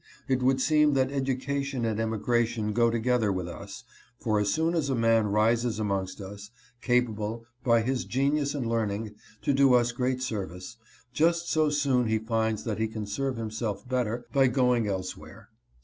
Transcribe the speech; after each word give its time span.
It 0.27 0.41
would 0.41 0.59
seem 0.59 0.93
that 0.95 1.11
education 1.11 1.85
and 1.85 1.99
emigration 1.99 2.73
go 2.73 2.89
together 2.89 3.31
with 3.31 3.47
us, 3.47 3.83
for 4.19 4.39
as 4.39 4.51
soon 4.51 4.73
as 4.73 4.89
a 4.89 4.95
man 4.95 5.27
rises 5.27 5.77
amongst 5.77 6.19
us, 6.19 6.49
capable, 6.81 7.45
by 7.63 7.83
his 7.83 8.03
genius 8.05 8.55
and 8.55 8.65
learning, 8.65 9.13
to 9.43 9.53
do 9.53 9.75
us 9.75 9.91
great 9.91 10.23
service, 10.23 10.77
just 11.13 11.51
so 11.51 11.69
soon 11.69 12.07
he 12.07 12.17
finds 12.17 12.63
that 12.63 12.79
he 12.79 12.87
can 12.87 13.05
serve 13.05 13.37
himself 13.37 13.87
better 13.87 14.25
by 14.33 14.47
going 14.47 14.87
elsewhere. 14.87 15.49